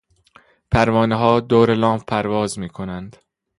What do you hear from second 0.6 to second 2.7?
پروانهها دور لامپ پرواز